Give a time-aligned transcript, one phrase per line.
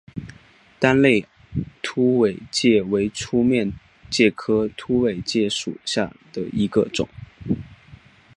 [0.79, 1.27] 单肋
[1.83, 3.71] 凸尾介为粗面
[4.09, 7.07] 介科凸尾介属下的一个种。